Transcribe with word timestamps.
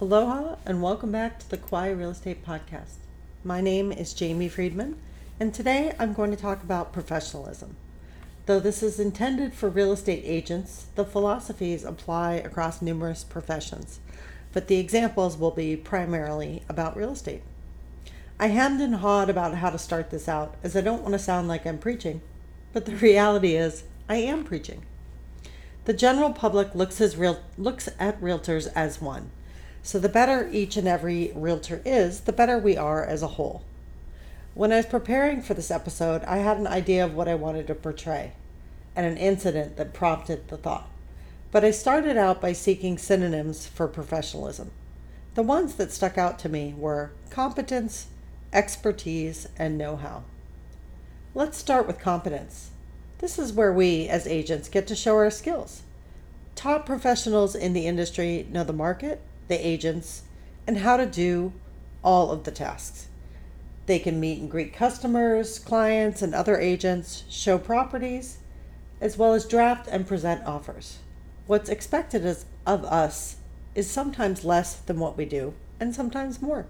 Aloha 0.00 0.54
and 0.64 0.80
welcome 0.80 1.10
back 1.10 1.40
to 1.40 1.50
the 1.50 1.56
Kauai 1.56 1.88
Real 1.90 2.10
Estate 2.10 2.46
Podcast. 2.46 2.98
My 3.42 3.60
name 3.60 3.90
is 3.90 4.14
Jamie 4.14 4.48
Friedman, 4.48 4.96
and 5.40 5.52
today 5.52 5.92
I'm 5.98 6.12
going 6.12 6.30
to 6.30 6.36
talk 6.36 6.62
about 6.62 6.92
professionalism. 6.92 7.74
Though 8.46 8.60
this 8.60 8.80
is 8.80 9.00
intended 9.00 9.54
for 9.54 9.68
real 9.68 9.90
estate 9.90 10.22
agents, 10.24 10.86
the 10.94 11.04
philosophies 11.04 11.82
apply 11.82 12.34
across 12.34 12.80
numerous 12.80 13.24
professions, 13.24 13.98
but 14.52 14.68
the 14.68 14.78
examples 14.78 15.36
will 15.36 15.50
be 15.50 15.74
primarily 15.74 16.62
about 16.68 16.96
real 16.96 17.10
estate. 17.10 17.42
I 18.38 18.46
hemmed 18.46 18.80
and 18.80 18.94
hawed 18.94 19.28
about 19.28 19.56
how 19.56 19.70
to 19.70 19.78
start 19.78 20.10
this 20.10 20.28
out 20.28 20.54
as 20.62 20.76
I 20.76 20.80
don't 20.80 21.02
want 21.02 21.14
to 21.14 21.18
sound 21.18 21.48
like 21.48 21.66
I'm 21.66 21.78
preaching, 21.78 22.20
but 22.72 22.86
the 22.86 22.94
reality 23.08 23.56
is 23.56 23.82
I 24.08 24.18
am 24.18 24.44
preaching. 24.44 24.82
The 25.86 25.92
general 25.92 26.32
public 26.32 26.72
looks, 26.76 27.00
real, 27.16 27.40
looks 27.56 27.88
at 27.98 28.20
realtors 28.20 28.70
as 28.76 29.00
one. 29.00 29.32
So 29.82 29.98
the 29.98 30.08
better 30.08 30.48
each 30.52 30.76
and 30.76 30.86
every 30.86 31.32
realtor 31.34 31.80
is, 31.84 32.20
the 32.20 32.32
better 32.32 32.58
we 32.58 32.76
are 32.76 33.04
as 33.04 33.22
a 33.22 33.28
whole. 33.28 33.62
When 34.54 34.72
I 34.72 34.76
was 34.76 34.86
preparing 34.86 35.40
for 35.40 35.54
this 35.54 35.70
episode, 35.70 36.24
I 36.24 36.38
had 36.38 36.56
an 36.56 36.66
idea 36.66 37.04
of 37.04 37.14
what 37.14 37.28
I 37.28 37.34
wanted 37.34 37.66
to 37.68 37.74
portray 37.74 38.32
and 38.96 39.06
an 39.06 39.16
incident 39.16 39.76
that 39.76 39.94
prompted 39.94 40.48
the 40.48 40.56
thought. 40.56 40.88
But 41.52 41.64
I 41.64 41.70
started 41.70 42.16
out 42.16 42.40
by 42.40 42.52
seeking 42.52 42.98
synonyms 42.98 43.66
for 43.66 43.86
professionalism. 43.86 44.72
The 45.34 45.42
ones 45.44 45.76
that 45.76 45.92
stuck 45.92 46.18
out 46.18 46.38
to 46.40 46.48
me 46.48 46.74
were 46.76 47.12
competence, 47.30 48.08
expertise, 48.52 49.46
and 49.56 49.78
know 49.78 49.96
how. 49.96 50.24
Let's 51.34 51.56
start 51.56 51.86
with 51.86 52.00
competence. 52.00 52.70
This 53.18 53.38
is 53.38 53.52
where 53.52 53.72
we, 53.72 54.08
as 54.08 54.26
agents, 54.26 54.68
get 54.68 54.88
to 54.88 54.96
show 54.96 55.14
our 55.16 55.30
skills. 55.30 55.82
Top 56.56 56.84
professionals 56.84 57.54
in 57.54 57.72
the 57.72 57.86
industry 57.86 58.46
know 58.50 58.64
the 58.64 58.72
market, 58.72 59.20
the 59.48 59.66
agents, 59.66 60.22
and 60.66 60.78
how 60.78 60.96
to 60.96 61.06
do 61.06 61.52
all 62.04 62.30
of 62.30 62.44
the 62.44 62.50
tasks. 62.50 63.08
They 63.86 63.98
can 63.98 64.20
meet 64.20 64.40
and 64.40 64.50
greet 64.50 64.72
customers, 64.72 65.58
clients, 65.58 66.20
and 66.20 66.34
other 66.34 66.58
agents, 66.58 67.24
show 67.30 67.58
properties, 67.58 68.38
as 69.00 69.16
well 69.16 69.32
as 69.32 69.46
draft 69.46 69.88
and 69.90 70.06
present 70.06 70.44
offers. 70.44 70.98
What's 71.46 71.70
expected 71.70 72.26
of 72.66 72.84
us 72.84 73.36
is 73.74 73.90
sometimes 73.90 74.44
less 74.44 74.74
than 74.76 75.00
what 75.00 75.16
we 75.16 75.24
do, 75.24 75.54
and 75.80 75.94
sometimes 75.94 76.42
more. 76.42 76.66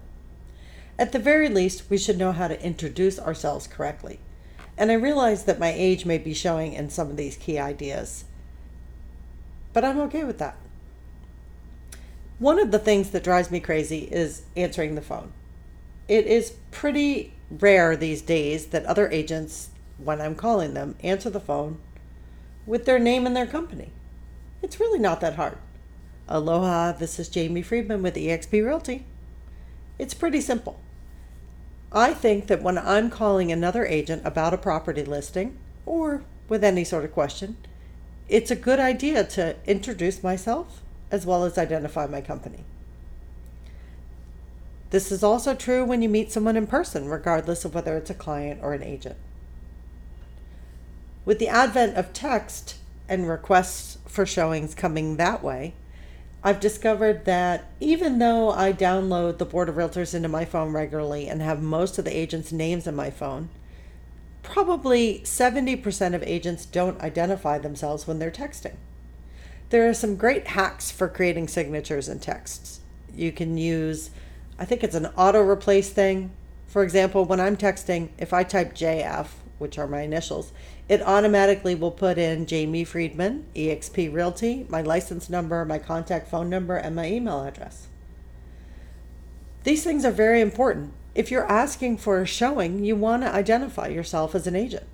At 0.97 1.11
the 1.11 1.19
very 1.19 1.49
least, 1.49 1.89
we 1.89 1.97
should 1.97 2.17
know 2.17 2.31
how 2.31 2.47
to 2.47 2.63
introduce 2.63 3.19
ourselves 3.19 3.67
correctly. 3.67 4.19
And 4.77 4.91
I 4.91 4.95
realize 4.95 5.43
that 5.43 5.59
my 5.59 5.73
age 5.73 6.05
may 6.05 6.17
be 6.17 6.33
showing 6.33 6.73
in 6.73 6.89
some 6.89 7.09
of 7.09 7.17
these 7.17 7.35
key 7.35 7.59
ideas. 7.59 8.23
But 9.73 9.83
I'm 9.83 9.99
okay 10.01 10.23
with 10.23 10.37
that. 10.39 10.55
One 12.39 12.57
of 12.57 12.71
the 12.71 12.79
things 12.79 13.09
that 13.09 13.23
drives 13.23 13.51
me 13.51 13.59
crazy 13.59 14.07
is 14.11 14.43
answering 14.55 14.95
the 14.95 15.01
phone. 15.01 15.33
It 16.07 16.25
is 16.25 16.53
pretty 16.71 17.33
rare 17.51 17.97
these 17.97 18.21
days 18.21 18.67
that 18.67 18.85
other 18.85 19.09
agents, 19.11 19.69
when 19.97 20.21
I'm 20.21 20.35
calling 20.35 20.73
them, 20.73 20.95
answer 21.03 21.29
the 21.29 21.41
phone 21.41 21.79
with 22.65 22.85
their 22.85 22.97
name 22.97 23.25
and 23.25 23.35
their 23.35 23.45
company. 23.45 23.91
It's 24.61 24.79
really 24.79 24.99
not 24.99 25.19
that 25.19 25.35
hard. 25.35 25.57
Aloha, 26.29 26.93
this 26.93 27.19
is 27.19 27.27
Jamie 27.27 27.61
Friedman 27.61 28.01
with 28.01 28.15
eXp 28.15 28.53
Realty. 28.65 29.05
It's 29.97 30.13
pretty 30.13 30.39
simple. 30.39 30.79
I 31.91 32.13
think 32.13 32.47
that 32.47 32.63
when 32.63 32.77
I'm 32.77 33.09
calling 33.09 33.51
another 33.51 33.85
agent 33.85 34.21
about 34.23 34.53
a 34.53 34.57
property 34.57 35.03
listing 35.03 35.57
or 35.85 36.23
with 36.47 36.63
any 36.63 36.85
sort 36.85 37.03
of 37.03 37.11
question, 37.11 37.57
it's 38.29 38.51
a 38.51 38.55
good 38.55 38.79
idea 38.79 39.25
to 39.25 39.57
introduce 39.65 40.23
myself 40.23 40.83
as 41.11 41.25
well 41.25 41.43
as 41.43 41.57
identify 41.57 42.05
my 42.05 42.21
company. 42.21 42.63
This 44.89 45.11
is 45.11 45.23
also 45.23 45.53
true 45.53 45.85
when 45.85 46.01
you 46.01 46.09
meet 46.09 46.31
someone 46.31 46.57
in 46.57 46.65
person, 46.65 47.07
regardless 47.07 47.63
of 47.63 47.75
whether 47.75 47.95
it's 47.95 48.09
a 48.09 48.15
client 48.15 48.59
or 48.63 48.73
an 48.73 48.83
agent. 48.83 49.17
With 51.25 51.37
the 51.37 51.47
advent 51.47 51.95
of 51.95 52.11
text 52.11 52.77
and 53.07 53.29
requests 53.29 53.99
for 54.07 54.25
showings 54.25 54.73
coming 54.73 55.17
that 55.17 55.43
way, 55.43 55.73
I've 56.43 56.59
discovered 56.59 57.25
that 57.25 57.65
even 57.79 58.17
though 58.17 58.49
I 58.49 58.71
download 58.71 59.37
the 59.37 59.45
Board 59.45 59.69
of 59.69 59.75
Realtors 59.75 60.15
into 60.15 60.29
my 60.29 60.45
phone 60.45 60.71
regularly 60.71 61.27
and 61.27 61.41
have 61.41 61.61
most 61.61 61.99
of 61.99 62.05
the 62.05 62.15
agents' 62.15 62.51
names 62.51 62.87
in 62.87 62.95
my 62.95 63.09
phone, 63.09 63.49
probably 64.41 65.19
70% 65.25 66.15
of 66.15 66.23
agents 66.23 66.65
don't 66.65 66.99
identify 67.01 67.59
themselves 67.59 68.07
when 68.07 68.19
they're 68.19 68.31
texting. 68.31 68.75
There 69.69 69.87
are 69.87 69.93
some 69.93 70.15
great 70.15 70.47
hacks 70.47 70.89
for 70.89 71.07
creating 71.07 71.47
signatures 71.47 72.09
in 72.09 72.19
texts. 72.19 72.79
You 73.13 73.31
can 73.31 73.57
use, 73.57 74.09
I 74.57 74.65
think 74.65 74.83
it's 74.83 74.95
an 74.95 75.07
auto 75.17 75.41
replace 75.41 75.91
thing. 75.91 76.31
For 76.65 76.83
example, 76.83 77.25
when 77.25 77.39
I'm 77.39 77.55
texting, 77.55 78.09
if 78.17 78.33
I 78.33 78.43
type 78.43 78.73
JF, 78.73 79.27
which 79.59 79.77
are 79.77 79.87
my 79.87 80.01
initials, 80.01 80.51
it 80.87 81.03
automatically 81.03 81.75
will 81.75 81.91
put 81.91 82.17
in 82.17 82.47
Jamie 82.47 82.83
Friedman, 82.83 83.45
eXp 83.55 84.11
Realty, 84.11 84.65
my 84.69 84.81
license 84.81 85.29
number, 85.29 85.63
my 85.65 85.77
contact 85.77 86.29
phone 86.29 86.49
number, 86.49 86.75
and 86.75 86.95
my 86.95 87.07
email 87.07 87.43
address. 87.43 87.87
These 89.65 89.83
things 89.83 90.03
are 90.03 90.11
very 90.11 90.41
important. 90.41 90.93
If 91.13 91.29
you're 91.29 91.51
asking 91.51 91.97
for 91.97 92.21
a 92.21 92.25
showing, 92.25 92.83
you 92.85 92.95
want 92.95 93.21
to 93.21 93.33
identify 93.33 93.87
yourself 93.87 94.33
as 94.33 94.47
an 94.47 94.55
agent. 94.55 94.87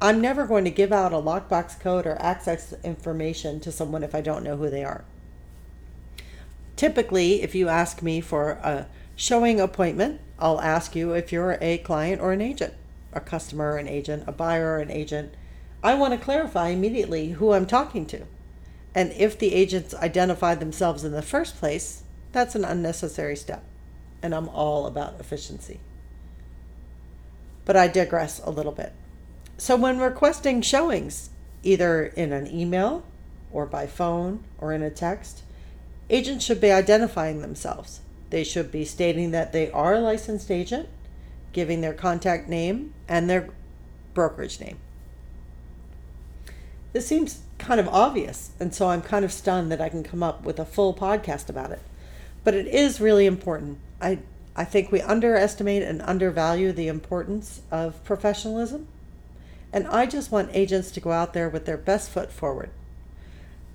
I'm 0.00 0.20
never 0.20 0.46
going 0.46 0.64
to 0.64 0.70
give 0.70 0.92
out 0.92 1.12
a 1.12 1.16
lockbox 1.16 1.80
code 1.80 2.06
or 2.06 2.20
access 2.20 2.74
information 2.84 3.60
to 3.60 3.72
someone 3.72 4.02
if 4.02 4.14
I 4.14 4.20
don't 4.20 4.44
know 4.44 4.56
who 4.56 4.68
they 4.68 4.84
are. 4.84 5.04
Typically, 6.76 7.42
if 7.42 7.54
you 7.54 7.68
ask 7.68 8.02
me 8.02 8.20
for 8.20 8.50
a 8.62 8.86
showing 9.14 9.60
appointment, 9.60 10.20
I'll 10.38 10.60
ask 10.60 10.94
you 10.94 11.12
if 11.12 11.32
you're 11.32 11.56
a 11.60 11.78
client 11.78 12.20
or 12.20 12.32
an 12.32 12.42
agent 12.42 12.74
a 13.16 13.20
customer 13.20 13.76
an 13.76 13.88
agent, 13.88 14.24
a 14.26 14.32
buyer 14.32 14.74
or 14.74 14.78
an 14.78 14.90
agent, 14.90 15.34
I 15.82 15.94
want 15.94 16.12
to 16.12 16.24
clarify 16.24 16.68
immediately 16.68 17.30
who 17.32 17.52
I'm 17.52 17.66
talking 17.66 18.06
to. 18.06 18.26
And 18.94 19.12
if 19.12 19.38
the 19.38 19.54
agents 19.54 19.94
identify 19.94 20.54
themselves 20.54 21.04
in 21.04 21.12
the 21.12 21.22
first 21.22 21.56
place, 21.56 22.02
that's 22.32 22.54
an 22.54 22.64
unnecessary 22.64 23.36
step. 23.36 23.64
And 24.22 24.34
I'm 24.34 24.48
all 24.48 24.86
about 24.86 25.20
efficiency. 25.20 25.80
But 27.64 27.76
I 27.76 27.88
digress 27.88 28.40
a 28.44 28.50
little 28.50 28.72
bit. 28.72 28.92
So, 29.58 29.76
when 29.76 29.98
requesting 29.98 30.60
showings, 30.60 31.30
either 31.62 32.06
in 32.06 32.32
an 32.32 32.46
email 32.46 33.04
or 33.50 33.66
by 33.66 33.86
phone 33.86 34.44
or 34.58 34.72
in 34.72 34.82
a 34.82 34.90
text, 34.90 35.42
agents 36.10 36.44
should 36.44 36.60
be 36.60 36.70
identifying 36.70 37.40
themselves. 37.40 38.00
They 38.30 38.44
should 38.44 38.70
be 38.70 38.84
stating 38.84 39.30
that 39.30 39.52
they 39.52 39.70
are 39.70 39.94
a 39.94 40.00
licensed 40.00 40.50
agent 40.50 40.88
giving 41.52 41.80
their 41.80 41.94
contact 41.94 42.48
name 42.48 42.92
and 43.08 43.30
their 43.30 43.48
brokerage 44.12 44.60
name. 44.60 44.76
This 46.92 47.06
seems 47.06 47.40
kind 47.58 47.80
of 47.80 47.88
obvious, 47.88 48.50
and 48.60 48.74
so 48.74 48.88
I'm 48.88 49.00
kind 49.00 49.24
of 49.24 49.32
stunned 49.32 49.72
that 49.72 49.80
I 49.80 49.88
can 49.88 50.02
come 50.02 50.22
up 50.22 50.44
with 50.44 50.58
a 50.58 50.66
full 50.66 50.92
podcast 50.92 51.48
about 51.48 51.70
it. 51.70 51.80
But 52.44 52.54
it 52.54 52.66
is 52.66 53.00
really 53.00 53.26
important. 53.26 53.78
I 54.00 54.18
I 54.54 54.64
think 54.64 54.90
we 54.90 55.02
underestimate 55.02 55.82
and 55.82 56.00
undervalue 56.02 56.72
the 56.72 56.88
importance 56.88 57.60
of 57.70 58.02
professionalism. 58.04 58.88
And 59.72 59.86
I 59.88 60.06
just 60.06 60.32
want 60.32 60.50
agents 60.52 60.90
to 60.92 61.00
go 61.00 61.12
out 61.12 61.32
there 61.32 61.48
with 61.48 61.66
their 61.66 61.76
best 61.76 62.10
foot 62.10 62.32
forward. 62.32 62.70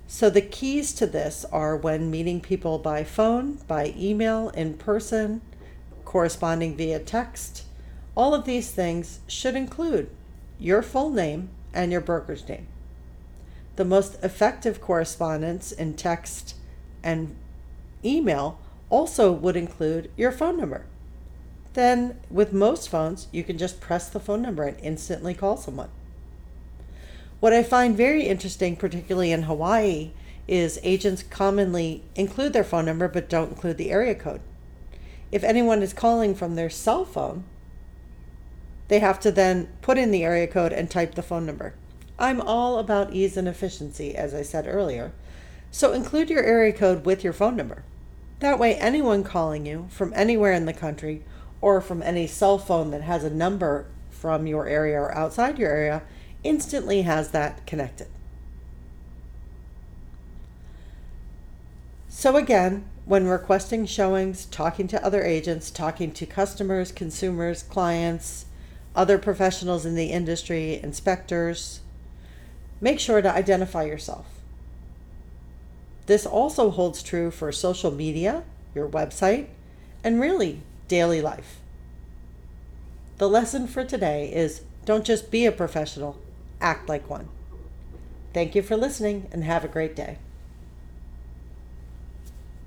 So 0.06 0.28
the 0.28 0.42
keys 0.42 0.92
to 0.94 1.06
this 1.06 1.44
are 1.52 1.76
when 1.76 2.10
meeting 2.10 2.40
people 2.40 2.78
by 2.78 3.04
phone, 3.04 3.60
by 3.66 3.94
email, 3.96 4.50
in 4.50 4.74
person, 4.74 5.40
corresponding 6.04 6.76
via 6.76 6.98
text, 6.98 7.64
all 8.14 8.34
of 8.34 8.44
these 8.44 8.70
things 8.70 9.20
should 9.26 9.54
include 9.54 10.10
your 10.58 10.82
full 10.82 11.10
name 11.10 11.48
and 11.72 11.90
your 11.90 12.00
broker's 12.00 12.46
name. 12.48 12.66
The 13.76 13.84
most 13.84 14.22
effective 14.22 14.80
correspondence 14.80 15.72
in 15.72 15.94
text 15.94 16.56
and 17.02 17.34
email 18.04 18.58
also 18.90 19.32
would 19.32 19.56
include 19.56 20.10
your 20.16 20.30
phone 20.30 20.58
number. 20.58 20.84
Then, 21.74 22.18
with 22.30 22.52
most 22.52 22.88
phones, 22.88 23.28
you 23.32 23.42
can 23.44 23.56
just 23.56 23.80
press 23.80 24.08
the 24.08 24.20
phone 24.20 24.42
number 24.42 24.64
and 24.64 24.78
instantly 24.80 25.34
call 25.34 25.56
someone. 25.56 25.88
What 27.40 27.52
I 27.52 27.62
find 27.62 27.96
very 27.96 28.24
interesting, 28.24 28.76
particularly 28.76 29.32
in 29.32 29.44
Hawaii, 29.44 30.12
is 30.46 30.78
agents 30.82 31.22
commonly 31.22 32.04
include 32.14 32.52
their 32.52 32.64
phone 32.64 32.84
number 32.84 33.08
but 33.08 33.28
don't 33.28 33.50
include 33.50 33.78
the 33.78 33.90
area 33.90 34.14
code. 34.14 34.40
If 35.30 35.44
anyone 35.44 35.82
is 35.82 35.94
calling 35.94 36.34
from 36.34 36.54
their 36.54 36.70
cell 36.70 37.04
phone, 37.04 37.44
they 38.88 38.98
have 38.98 39.18
to 39.20 39.32
then 39.32 39.68
put 39.80 39.96
in 39.96 40.10
the 40.10 40.24
area 40.24 40.46
code 40.46 40.72
and 40.72 40.90
type 40.90 41.14
the 41.14 41.22
phone 41.22 41.46
number. 41.46 41.74
I'm 42.18 42.40
all 42.40 42.78
about 42.78 43.14
ease 43.14 43.36
and 43.36 43.48
efficiency, 43.48 44.14
as 44.14 44.34
I 44.34 44.42
said 44.42 44.66
earlier. 44.66 45.12
So 45.70 45.92
include 45.92 46.28
your 46.28 46.42
area 46.42 46.72
code 46.72 47.06
with 47.06 47.24
your 47.24 47.32
phone 47.32 47.56
number. 47.56 47.84
That 48.40 48.58
way, 48.58 48.74
anyone 48.74 49.24
calling 49.24 49.64
you 49.64 49.86
from 49.88 50.12
anywhere 50.14 50.52
in 50.52 50.66
the 50.66 50.74
country 50.74 51.24
or 51.62 51.80
from 51.80 52.02
any 52.02 52.26
cell 52.26 52.58
phone 52.58 52.90
that 52.90 53.00
has 53.00 53.24
a 53.24 53.30
number 53.30 53.86
from 54.10 54.46
your 54.46 54.66
area 54.66 55.00
or 55.00 55.16
outside 55.16 55.58
your 55.58 55.70
area 55.70 56.02
instantly 56.44 57.02
has 57.02 57.30
that 57.30 57.64
connected. 57.66 58.08
So, 62.08 62.36
again, 62.36 62.84
when 63.04 63.26
requesting 63.26 63.86
showings, 63.86 64.44
talking 64.44 64.86
to 64.88 65.04
other 65.04 65.24
agents, 65.24 65.70
talking 65.70 66.12
to 66.12 66.26
customers, 66.26 66.92
consumers, 66.92 67.62
clients, 67.62 68.46
other 68.94 69.18
professionals 69.18 69.86
in 69.86 69.94
the 69.94 70.06
industry, 70.06 70.78
inspectors, 70.82 71.80
make 72.80 73.00
sure 73.00 73.22
to 73.22 73.32
identify 73.32 73.84
yourself. 73.84 74.26
This 76.06 76.26
also 76.26 76.70
holds 76.70 77.02
true 77.02 77.30
for 77.30 77.50
social 77.50 77.90
media, 77.90 78.44
your 78.74 78.88
website, 78.88 79.46
and 80.04 80.20
really 80.20 80.60
daily 80.92 81.22
life. 81.22 81.58
The 83.16 83.26
lesson 83.26 83.66
for 83.66 83.82
today 83.82 84.30
is 84.30 84.60
don't 84.84 85.06
just 85.06 85.30
be 85.30 85.46
a 85.46 85.50
professional, 85.50 86.18
act 86.60 86.86
like 86.86 87.08
one. 87.08 87.30
Thank 88.34 88.54
you 88.54 88.60
for 88.60 88.76
listening 88.76 89.26
and 89.32 89.42
have 89.42 89.64
a 89.64 89.68
great 89.68 89.96
day. 89.96 90.18